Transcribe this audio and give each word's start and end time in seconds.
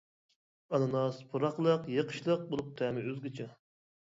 ئاناناس 0.77 1.19
پۇراقلىق، 1.33 1.85
يېقىشلىق 1.97 2.49
بولۇپ، 2.55 2.73
تەمى 2.81 3.05
ئۆزگىچە. 3.05 3.49